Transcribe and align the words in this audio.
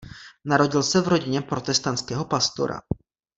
Narodil 0.45 0.83
se 0.83 1.01
v 1.01 1.07
rodině 1.07 1.41
protestantského 1.41 2.25
pastora. 2.25 2.81